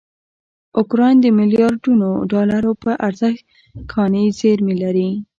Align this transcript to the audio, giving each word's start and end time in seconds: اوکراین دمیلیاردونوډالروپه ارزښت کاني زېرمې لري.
اوکراین 0.79 1.17
دمیلیاردونوډالروپه 1.21 2.91
ارزښت 3.07 3.43
کاني 3.91 4.25
زېرمې 4.39 4.75
لري. 4.83 5.09